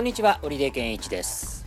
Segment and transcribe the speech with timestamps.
[0.00, 1.66] こんにちは、織出健一です。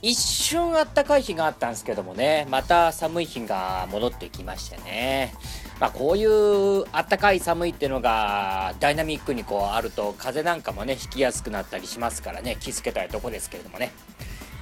[0.00, 5.34] 一瞬あったかい日があったんですけどもね、また寒い日が戻ってきましてね。
[5.80, 13.90] まあこういうあったかい寒いっていうのがダイナミックにこうあると風なんかもね、引きやすくなったりしますからね、気付けたいとこですけれどもね。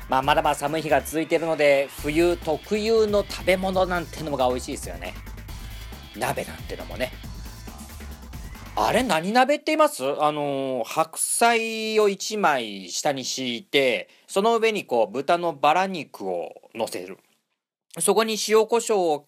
[0.09, 5.13] まあまだまだ寒い日が続いてるので、冬特有の食べ物なんてのが美味しいですよね。
[6.17, 7.13] 鍋なんてのもね。
[8.77, 10.05] あれ何鍋って言います？
[10.21, 17.19] あの白菜を1枚下に敷いてその上にこう豚のバラ肉を乗せる。
[18.01, 19.27] そこに塩コショウを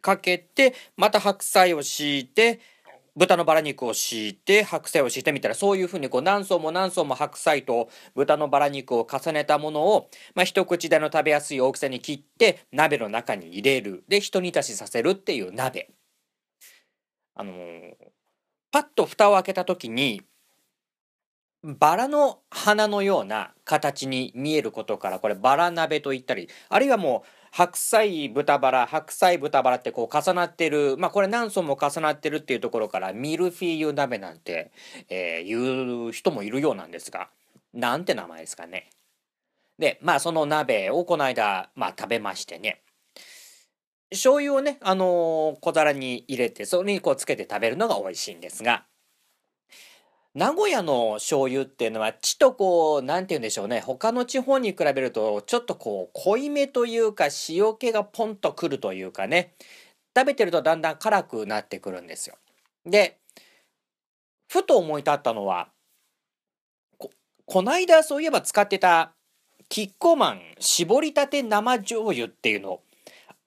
[0.00, 2.60] かけてまた白菜を敷いて
[3.14, 14.04] 豚のバラ肉を敷いて白菜を敷いてみたらそういうふうにこう何層も何層も白菜と豚のバラ肉を重ねたものを、まあ、一口大の食べやすい大きさに切って鍋の中に入れる。
[14.08, 15.90] で一煮立ちさせるっていう鍋。
[17.34, 18.15] あのー
[18.70, 20.22] パッと蓋を開けた時に
[21.62, 34.70] バラの花のような形に見えることからこれバラ鍋と言ったりあるいはもう白菜豚バラ白菜豚バラってこう重なってるまあこれ何層も重なってるっていうところからミルフィーユ鍋なんて、
[35.08, 37.28] えー言う人もいるようなんですが
[37.72, 38.90] なんて名前ですかね。
[39.78, 42.82] でまあその鍋をこの間、まあ、食べましてね
[44.16, 48.84] 醤油をね、あのー小皿に入れて、それにこうつけて食べるのが美味しいんですが、
[50.36, 59.54] 名古屋の醤油っていうのは、ちとこう、なんて言うんでしょうね、他の地方に比べると、ちょっとこう、濃いめというか、塩気がポンとくるというかね、
[60.14, 62.36] 食べてるとだんだん辛くなってくるんですよ。
[62.84, 63.18] で、
[64.52, 65.70] ふと思い立ったのは、
[66.98, 67.10] こ、
[67.46, 69.12] こないだそういえば使ってた、
[69.70, 72.82] キッコーマン絞りたて生醤油っていうのを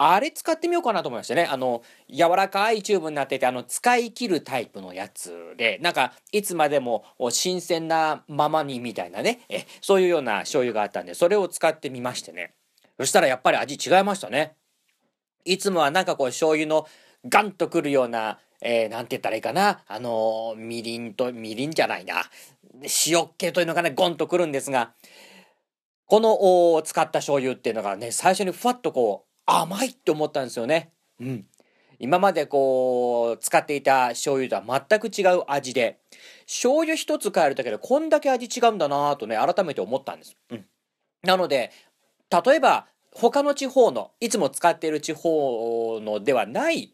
[0.01, 1.43] あれ使ってみようかなと思いましたね。
[1.43, 12.53] あの、柔らかいチューブになってて、あの、使い切るタイプのやつで、なんか、いつまでも新鮮なままにみたいなね、え、そういうような醤油があったんで、それを使ってみましてね。
[12.97, 14.55] そしたらやっぱり味違いましたね。
[15.43, 16.87] いつもはなんかこう、醤油の
[17.27, 19.83] ガンとくるような、えーなんて言ったらいいかな。
[19.85, 22.23] あのみりんと、みりんじゃないな。
[23.05, 24.93] 塩っ気というのがね、ゴンとくるんですが、
[26.05, 30.91] この使った醤油っていうのがね、最初にふわっとこう、甘いって思ったんですよね。
[31.19, 31.45] うん。
[31.99, 35.99] 今までこう、使っていた醤油とは全く違う味で、
[36.45, 40.37] 醤油一つ変えるだけでこんだけ味違うんだなぁとね、改めて思ったんです。
[40.49, 40.65] うん。
[41.23, 41.71] なので、
[42.45, 46.93] 例えば、他の地方の、いつも使っている地方のではない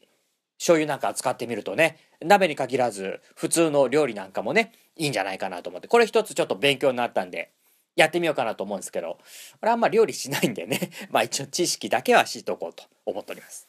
[0.57, 7.51] 醤油なんか使ってみるとね、鍋に限らず、普通の料理なんかもね、いいんじゃないかなと思って、これ一つちょっと勉強になったんで、
[7.95, 9.17] やってみようかなと思うんですけど、
[9.59, 13.67] これあんま料理しないんでね、 まあ一応知識だけは知っとこうと思っております。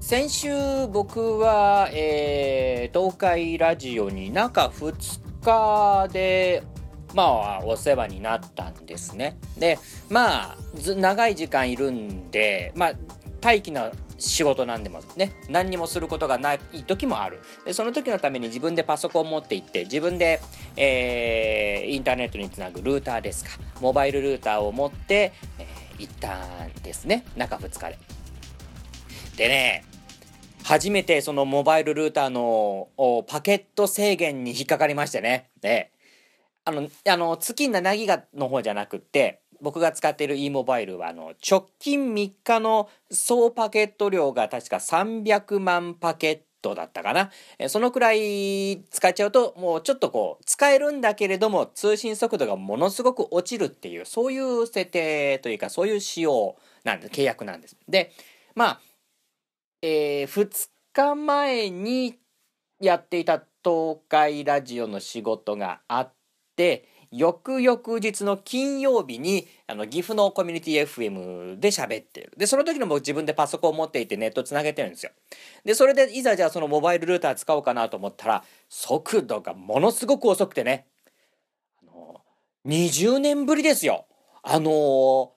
[0.00, 6.62] 先週僕は、えー東海ラジオに中2日で
[7.14, 9.38] まあお世話になったんですね。
[9.58, 9.78] で
[10.08, 12.92] まあ長い時間いるんでまあ
[13.42, 20.40] 待機の仕事なんでもね何にもすることがない時もあるでその時のために自分でパソコンを持って行って自分で、
[20.76, 27.98] えーインターネットにつなぐルーターですかモバイルルーターを持って、えー行ったんですね中2日で。
[29.36, 29.84] でね
[30.64, 32.88] 初めてそのモバイルルーターの
[33.26, 35.50] パケット制限に引っかかりましてね。
[35.60, 35.90] で
[36.64, 47.30] あの、あの、月なぎがの方じゃなくて、僕が使っている e モバイルは、あの、直近3日の総パケット量が確か300万パケットだったかな。
[47.68, 57.76] そのくらい使っちゃうと、もうちょっとこう、使えるんだけれども、通信速度がものすごく落ちるっていう、そういう設定というか、そういう仕様なんです、契約なんです。
[57.88, 58.12] で、
[58.54, 58.80] まあ、
[59.82, 62.18] え2日前に
[62.80, 66.21] やっていた東海ラジオの仕事があって
[67.12, 72.32] 翌々日の金曜日にあの岐阜のコミュニティ FM で喋ってる。
[72.38, 75.12] でその時の僕自分でパソコンを持っていてネットつなげてるんですよ。
[75.64, 80.86] でそれでいざじゃあそのモバイルルーター使おうかなと思ったら速度がものすごく遅くてね
[81.82, 82.22] あの
[82.66, 84.06] 20年ぶりですよ。
[84.42, 85.32] あの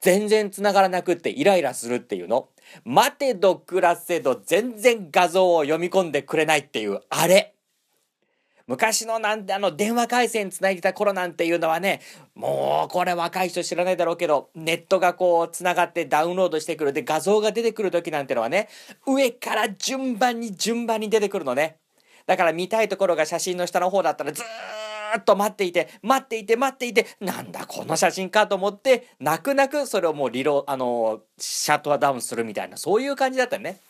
[0.00, 2.48] 全然繋がらなくってイライラするっていうの。
[2.84, 7.54] 待てど暮らせど全然画像を読み込んでくれないっていうあれ。
[8.70, 12.00] 昔のなんてあの電話回線つないでた頃なんていうのはね
[12.36, 18.68] もうこれ若い人知らないだろうけどネットがこうつながってダウンロードしてくるで画像が出てくる時なんてのはね
[19.08, 21.78] 上から順番に順番に出てくるのね
[22.26, 24.40] だから見たいところが写真の下の方だったらず
[25.18, 33.80] っと待っていて、待っていて、待っていて、なんだこの写真かと思って、泣く泣くそれをもうリロ、あの、シャットダウンするみたいな、そういう感じだったよね。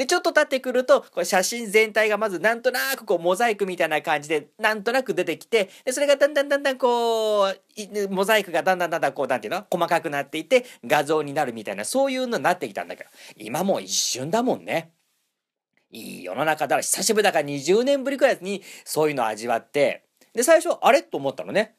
[0.00, 7.60] で、ちょっと経ってくると、これ写真全体がまずなんとなくこうモザイクみたいな感じで、なんとなく出てきて、で、それがだんだんだんだんこう、
[8.08, 9.66] モザイクがだんだんだんだんこう、なんていうの？
[9.70, 14.90] 細かくなっていて、画像になるみたいな、そういうのになってきたんだけど、今もう一瞬だもんね。
[15.90, 21.02] いい世の中だら久しぶりだから20年ぶりくらいにそういうのを味わって、で、最初、あれ？
[21.02, 21.74] と思ったのね。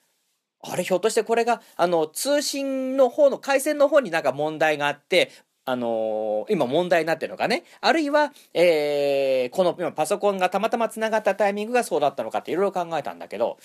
[0.62, 5.32] あれ、ひょっとしてこれが、あの、通信の方の、回線の方になんか問題があって、
[5.66, 7.63] あのー、今問題になってるのかね。
[7.81, 13.58] あるいは、えー、この今パソコンがたまたま繋がったタイミングがそうだったのかっていろいろ考えたんだけど、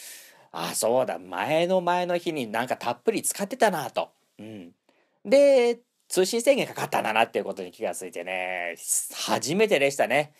[0.53, 4.11] ああ、そうだ、前の前の日になんかたっぷり使ってたなと。
[4.39, 4.73] うん。
[5.25, 8.77] で、通信制限かかったんだなっていうことに気がついてね、
[9.27, 10.33] 初めてでしたね。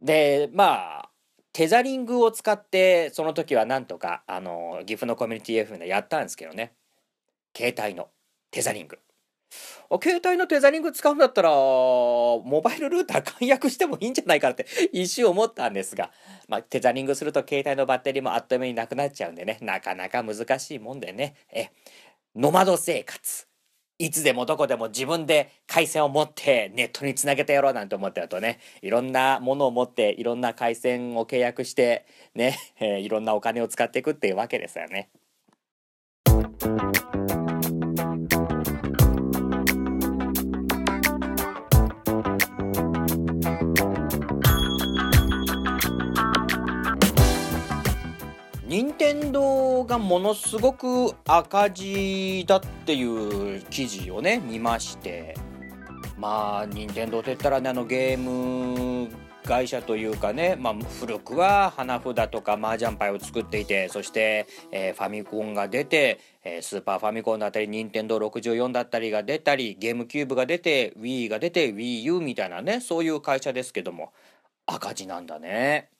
[0.00, 1.08] で、まあ、
[1.52, 6.72] テザリングを使って、その時はなんとか、あの、岐阜のコミュニティ FM でやったんですけどね。
[7.56, 8.08] 携帯の
[8.50, 8.98] テザリング。
[10.02, 16.10] 携帯のテザリング使うんだったら、モバイルルーター解約してもいいんじゃないかって一瞬思ったんですが、
[16.48, 21.68] まあ、テザリングすると携帯のバッテリーもあっという間になくなっちゃうんでね、なかなか難しいもんでね、え、
[22.34, 23.46] ノマド生活。
[23.98, 35.10] いつでもどこでも自分で回線を持ってネットにつなげてやろうなんて思ってるとね、いろんなものを持っていろんな回線を契約してね、え、いろんなお金を使っていくっていうわけですよね。
[48.72, 55.36] 任天堂がものすごく赤字だっていう記事をね見まして
[56.16, 59.10] まあ任天堂って言ったらねあのゲーム
[59.44, 74.14] 会社というかね、まあ、古くは花札とか麻雀牌を作っていてそして、えー、ファミコンが出て、えー、スーパーファミコンだったり任天堂64だったりが出たりゲームキューブが出て Wii が出て WiiU みたいなねそういう会社ですけども
[74.64, 75.90] 赤字なんだね。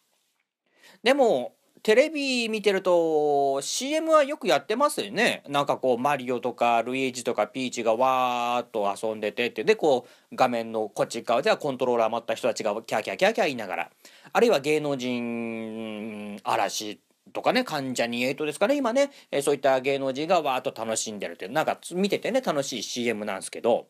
[1.03, 1.53] でも
[1.83, 5.43] テレビ見てると CM はよくやってますよね。
[5.49, 9.65] なんかこうマリオとかルイージとかピーチがわーっと遊んでてって。
[9.65, 13.91] でこう画面のこっち側ではコントローラー持った人たちがキャキャキャキャ言いながら。
[14.33, 17.01] あるいは芸能人嵐
[17.33, 18.77] とかね関ジャニ∞ですかね。
[18.77, 19.11] 今ね、
[19.43, 23.89] そういった芸能人がわーっと楽しんでるってなんか見ててね楽しい CM なんですけど。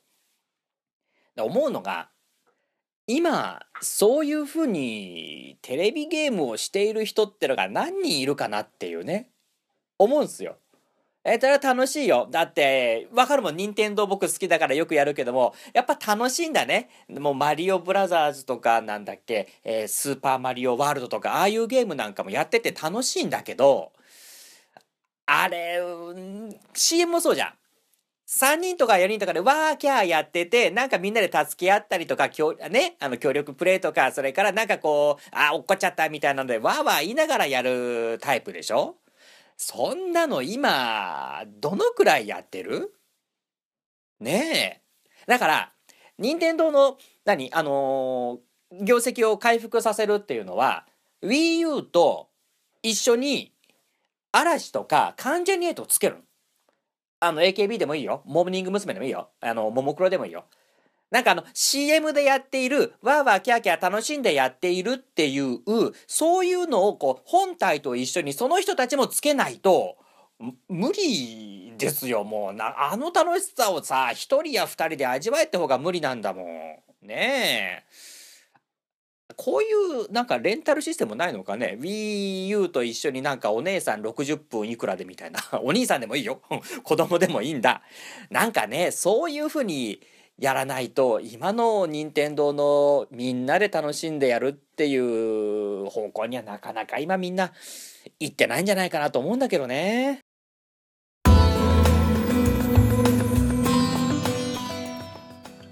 [1.34, 2.10] 思うのが
[3.14, 9.28] 今そういうふうにテレビゲームをしている人ってのが何人いるかなっていうね
[9.98, 10.56] 思うんすよ。
[11.24, 12.26] えー、それは楽しいよ。
[12.30, 13.56] だって、わかるもん。
[13.56, 16.88] 任天堂僕好きだからよくやるけども、やっぱ楽しいんだね。
[17.08, 23.92] もうマリオブラザーズとかなんだっけ、えー、スーパーマリオワールドとか、ああいうゲームなんかもやってて楽しいんだけど、
[25.26, 25.80] あれ、
[26.74, 27.54] CM もそうじゃん。
[28.28, 32.28] 3人とか4人とかでワーキャーやってて、なんかみんなで助け合ったりとか、
[32.70, 38.96] ね、あの協力プレイとか、それからなんかこう、あ、落っこっちゃったみたいなので、わーわー言いながらやるタイプでしょ？
[39.56, 42.94] そんなの今、どのくらいやってる？
[44.20, 45.26] ねえ。
[45.26, 45.72] だから、
[46.18, 50.86] 任天堂の、何あのー、業績を回復させるっていうのは、
[51.22, 52.30] Wii U と
[52.82, 53.52] 一緒に
[54.32, 56.22] 嵐とか関ジャニエイトをつけるの。
[57.24, 58.22] あの、AKB でもいいよ。
[58.26, 58.94] モーニング娘。
[58.94, 59.28] でもいいよ。
[59.40, 60.44] あの、ももクロでもいいよ。
[61.12, 65.60] なんかあの、CM でやっている、わーわーキャーキャー楽しんでやっているっていう、
[66.08, 69.98] そういうのをこう、本体と一緒にその人たちもつけないと、
[70.68, 72.52] 無理ですよ、もう。
[72.54, 76.46] な、あの楽しさをさ、一人や二人で味わえって方が無理なんだもん。
[77.06, 77.84] ねえ。
[79.44, 85.40] こういうなんかレンタルシステムないのかね ?WiiU と一緒になんかお姉さん60分いくらでみたいな。
[85.64, 86.40] お兄さんでもいいよ。
[86.84, 87.82] 子供でもいいんだ。
[88.30, 90.00] なんかね、そういうふうに
[90.38, 97.52] やらないと、今の任天堂のみんなで楽しんでやるっていう方向にはなかなか今みんな
[98.20, 100.20] 行ってないんじゃないかなと思うんだけどね。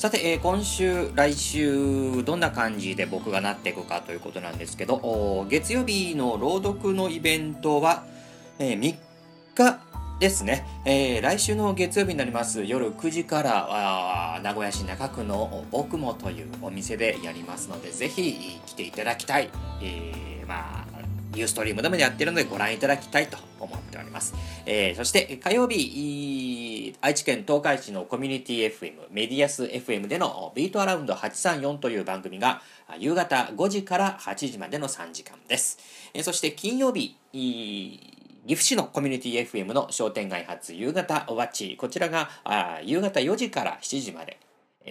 [0.01, 8.05] さて、えー、今週、来週、どんな感じで僕がなっていくかということなんですけど、月曜日の朗読のイベントは、
[8.59, 8.97] えー、3
[9.55, 9.81] 日
[10.19, 12.65] ですね、えー、来週の月曜日になります。
[12.65, 19.51] 夜9時から名古屋市中区の僕もというお店でやりますのでぜひ来ていただきたい、
[19.83, 20.90] えー、まあ
[21.35, 24.35] ユーストリームでもやってるのでご覧いただきたいと思っております。
[24.67, 32.63] えー、そして火曜日、愛知県東海市のコミュニティ FM、メディアス FM でのビートアラウンド834という番組が
[32.99, 35.79] 夕方5時から8時までの3時間です。
[36.15, 44.39] えー、そして金曜日、岐阜市のコミュニティ FM の商店街発夕方おばち、こちらがあ夕方4時から7時まで、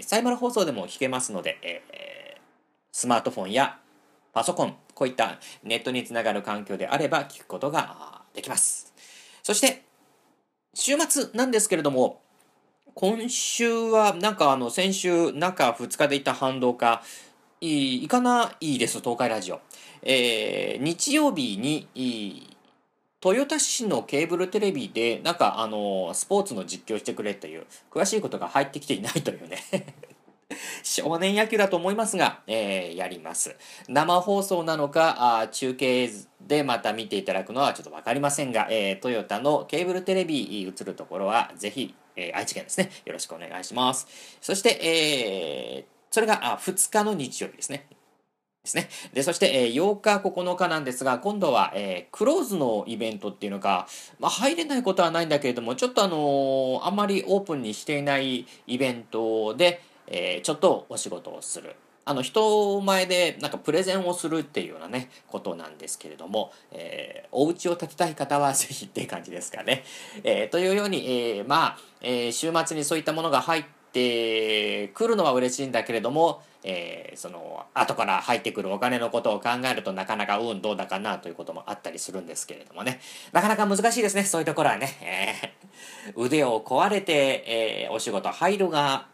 [0.01, 2.39] サイマル放送でも聞けますので、えー、
[2.91, 3.78] スマートフォンや
[4.33, 8.93] パソコン、こういったネットにつながる環境であれば聞くことができます。
[9.43, 9.83] そして、
[10.73, 12.21] 週末なんですけれども、
[12.93, 17.01] 今週はなんかあの先週中2日でいた反動か、
[17.61, 19.61] いかないいです、東海ラジオ。
[20.01, 21.87] えー、日曜日に、
[23.23, 29.61] 豊田市のケーブルテレビで、なんかあの、スポーツの実況してくれという、詳しいことが入ってきていないというね
[30.83, 33.55] 少年野球だと思いますが、えー、やります。
[33.87, 36.09] 生放送なのか、あ中継
[36.41, 44.07] でまた見ていただくのはちょっとわかりませんが、えー、トヨタのケーブルテレビ映るところは、ぜひ、えー、愛知県ですね、よろしくお願いします。
[44.41, 47.85] そして、えー、それがあ2日の日曜日ですね。
[48.63, 48.89] ですね。
[49.13, 53.87] で、そして、えー、8日、9日なんですが、今度は、えー、クローズのイベントっていうのが、
[54.19, 61.75] まあ、入れないことはないんだけれども、ちょっとあのー、あんまりオープンにしていないイベントで、えー、ちょっとお仕事をする。
[62.05, 69.83] あの人前でなんかプレゼンをするっていうようなねことなんですけれども、えー、お家を建てたい方はぜひって感じですかね。
[70.23, 82.99] えー、というように、えー、まあ、え、週末にそういったものが入ってくるのは嬉しいんだけれども、えー、その後から入ってくるお金のことを考えるとなかなかうんどうだかなということもあったりするんですけれどもね
[83.31, 85.53] なかなか難しいですねそういうところはね、
[86.07, 89.07] えー、腕を壊れて、えー、お仕事入るが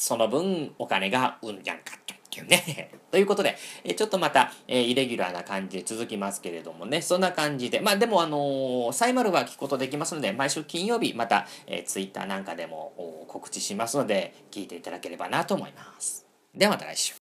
[0.00, 2.90] その分お金がうんじゃんかっていうね。
[3.12, 16.26] ということで、えちょっとまた、えイレギュラーな感じで続きますけれどもね、そんな感じで、まあでもあの、サイマルは聞くことできますので、毎週金曜日また、えー、ツイッターなんかでも告知しますので、聞いていただければなと思います。
[16.54, 17.19] ではまた来週。